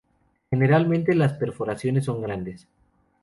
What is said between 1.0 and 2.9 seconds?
las perforaciones son grandes.